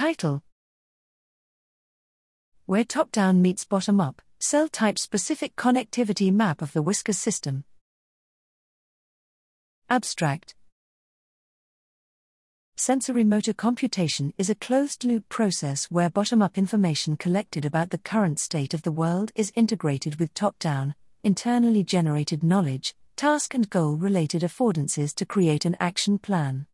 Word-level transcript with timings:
Title 0.00 0.42
Where 2.64 2.84
top 2.84 3.12
down 3.12 3.42
meets 3.42 3.66
bottom 3.66 4.00
up, 4.00 4.22
cell 4.38 4.66
type 4.66 4.98
specific 4.98 5.56
connectivity 5.56 6.32
map 6.32 6.62
of 6.62 6.72
the 6.72 6.80
Whisker 6.80 7.12
system. 7.12 7.64
Abstract 9.90 10.54
Sensory 12.76 13.24
motor 13.24 13.52
computation 13.52 14.32
is 14.38 14.48
a 14.48 14.54
closed 14.54 15.04
loop 15.04 15.28
process 15.28 15.84
where 15.90 16.08
bottom 16.08 16.40
up 16.40 16.56
information 16.56 17.18
collected 17.18 17.66
about 17.66 17.90
the 17.90 17.98
current 17.98 18.40
state 18.40 18.72
of 18.72 18.80
the 18.80 18.92
world 18.92 19.32
is 19.34 19.52
integrated 19.54 20.18
with 20.18 20.32
top 20.32 20.58
down, 20.58 20.94
internally 21.22 21.84
generated 21.84 22.42
knowledge, 22.42 22.94
task 23.16 23.52
and 23.52 23.68
goal 23.68 23.96
related 23.96 24.40
affordances 24.40 25.14
to 25.16 25.26
create 25.26 25.66
an 25.66 25.76
action 25.78 26.16
plan. 26.16 26.64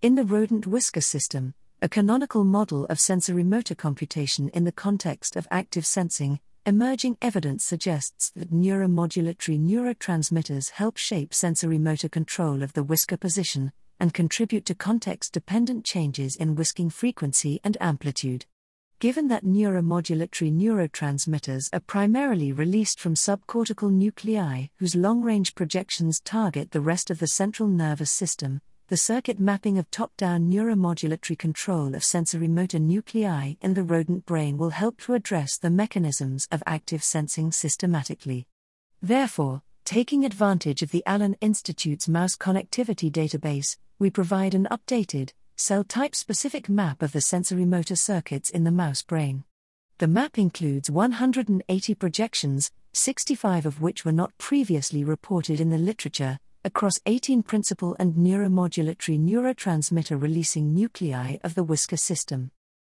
In 0.00 0.14
the 0.14 0.24
rodent 0.24 0.66
whisker 0.66 1.02
system, 1.02 1.52
a 1.82 1.88
canonical 1.88 2.44
model 2.44 2.84
of 2.86 3.00
sensory 3.00 3.42
motor 3.42 3.74
computation 3.74 4.50
in 4.50 4.64
the 4.64 4.72
context 4.72 5.34
of 5.34 5.48
active 5.50 5.86
sensing, 5.86 6.38
emerging 6.66 7.16
evidence 7.22 7.64
suggests 7.64 8.30
that 8.36 8.52
neuromodulatory 8.52 9.58
neurotransmitters 9.58 10.72
help 10.72 10.98
shape 10.98 11.32
sensory 11.32 11.78
motor 11.78 12.06
control 12.06 12.62
of 12.62 12.74
the 12.74 12.82
whisker 12.82 13.16
position 13.16 13.72
and 13.98 14.12
contribute 14.12 14.66
to 14.66 14.74
context 14.74 15.32
dependent 15.32 15.82
changes 15.86 16.36
in 16.36 16.54
whisking 16.54 16.90
frequency 16.90 17.60
and 17.64 17.78
amplitude. 17.80 18.44
Given 18.98 19.28
that 19.28 19.46
neuromodulatory 19.46 20.52
neurotransmitters 20.52 21.70
are 21.72 21.80
primarily 21.80 22.52
released 22.52 23.00
from 23.00 23.14
subcortical 23.14 23.90
nuclei 23.90 24.66
whose 24.76 24.94
long 24.94 25.22
range 25.22 25.54
projections 25.54 26.20
target 26.20 26.72
the 26.72 26.82
rest 26.82 27.10
of 27.10 27.20
the 27.20 27.26
central 27.26 27.70
nervous 27.70 28.10
system, 28.10 28.60
the 28.90 28.96
circuit 28.96 29.38
mapping 29.38 29.78
of 29.78 29.88
top 29.92 30.10
down 30.16 30.50
neuromodulatory 30.50 31.38
control 31.38 31.94
of 31.94 32.02
sensory 32.02 32.48
motor 32.48 32.80
nuclei 32.80 33.54
in 33.60 33.74
the 33.74 33.84
rodent 33.84 34.26
brain 34.26 34.58
will 34.58 34.70
help 34.70 35.00
to 35.00 35.14
address 35.14 35.56
the 35.56 35.70
mechanisms 35.70 36.48
of 36.50 36.60
active 36.66 37.00
sensing 37.00 37.52
systematically. 37.52 38.48
Therefore, 39.00 39.62
taking 39.84 40.24
advantage 40.24 40.82
of 40.82 40.90
the 40.90 41.04
Allen 41.06 41.36
Institute's 41.40 42.08
mouse 42.08 42.34
connectivity 42.34 43.12
database, 43.12 43.76
we 44.00 44.10
provide 44.10 44.56
an 44.56 44.66
updated, 44.72 45.30
cell 45.54 45.84
type 45.84 46.16
specific 46.16 46.68
map 46.68 47.00
of 47.00 47.12
the 47.12 47.20
sensory 47.20 47.64
motor 47.64 47.94
circuits 47.94 48.50
in 48.50 48.64
the 48.64 48.72
mouse 48.72 49.02
brain. 49.02 49.44
The 49.98 50.08
map 50.08 50.36
includes 50.36 50.90
180 50.90 51.94
projections, 51.94 52.72
65 52.92 53.66
of 53.66 53.80
which 53.80 54.04
were 54.04 54.10
not 54.10 54.36
previously 54.36 55.04
reported 55.04 55.60
in 55.60 55.70
the 55.70 55.78
literature, 55.78 56.40
across 56.64 57.00
18 57.06 57.42
principal 57.42 57.96
and 57.98 58.14
neuromodulatory 58.14 59.18
neurotransmitter 59.18 60.20
releasing 60.20 60.74
nuclei 60.74 61.38
of 61.42 61.54
the 61.54 61.64
whisker 61.64 61.96
system. 61.96 62.50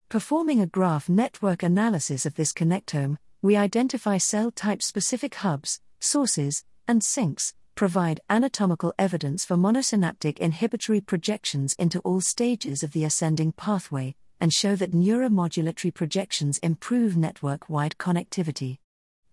Performing 0.08 0.60
a 0.60 0.66
graph 0.66 1.08
network 1.08 1.62
analysis 1.62 2.24
of 2.26 2.34
this 2.34 2.52
connectome, 2.52 3.16
we 3.42 3.56
identify 3.56 4.18
cell 4.18 4.50
type 4.52 4.82
specific 4.82 5.34
hubs, 5.36 5.80
sources, 5.98 6.64
and 6.86 7.02
sinks, 7.02 7.54
provide 7.74 8.20
anatomical 8.30 8.94
evidence 8.98 9.44
for 9.44 9.56
monosynaptic 9.56 10.38
inhibitory 10.38 11.00
projections 11.00 11.74
into 11.74 11.98
all 12.00 12.20
stages 12.20 12.82
of 12.82 12.92
the 12.92 13.04
ascending 13.04 13.52
pathway, 13.52 14.14
and 14.40 14.52
show 14.52 14.76
that 14.76 14.92
neuromodulatory 14.92 15.92
projections 15.92 16.58
improve 16.58 17.16
network 17.16 17.68
wide 17.68 17.96
connectivity. 17.98 18.78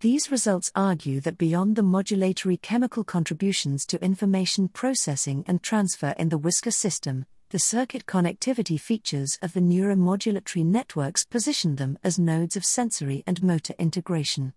These 0.03 0.29
results 0.31 0.69
argue 0.75 1.21
that 1.21 1.37
beyond 1.37 1.77
the 1.77 1.81
modulatory 1.81 2.61
chemical 2.61 3.05
contributions 3.05 3.85
to 3.85 4.03
information 4.03 4.67
processing 4.67 5.45
and 5.47 5.63
transfer 5.63 6.13
in 6.17 6.27
the 6.27 6.37
whisker 6.37 6.71
system, 6.71 7.25
the 7.51 7.59
circuit 7.59 8.05
connectivity 8.05 8.77
features 8.77 9.39
of 9.41 9.53
the 9.53 9.61
neuromodulatory 9.61 10.65
networks 10.65 11.23
position 11.23 11.77
them 11.77 11.97
as 12.03 12.19
nodes 12.19 12.57
of 12.57 12.65
sensory 12.65 13.23
and 13.25 13.41
motor 13.41 13.75
integration. 13.79 14.51